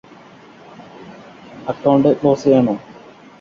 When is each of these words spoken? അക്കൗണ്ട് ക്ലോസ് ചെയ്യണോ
അക്കൗണ്ട് 1.67 2.09
ക്ലോസ് 2.19 2.43
ചെയ്യണോ 2.43 2.75